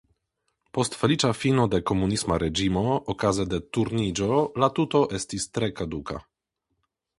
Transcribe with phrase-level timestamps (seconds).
[0.77, 2.83] Post feliĉa fino de komunisma reĝimo
[3.15, 6.21] okaze de Turniĝo la tuto estis tre kaduka.